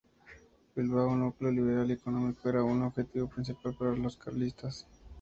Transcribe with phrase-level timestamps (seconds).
[0.75, 4.87] Bilbao, núcleo liberal y económico, era un objetivo principal para los carlistas.